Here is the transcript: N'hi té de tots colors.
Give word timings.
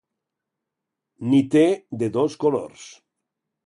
N'hi 1.29 1.43
té 1.57 1.65
de 2.03 2.13
tots 2.19 2.43
colors. 2.47 2.93